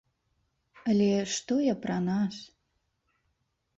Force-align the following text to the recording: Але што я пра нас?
Але 0.93 1.09
што 1.35 1.53
я 1.65 1.75
пра 1.85 1.97
нас? 2.09 2.35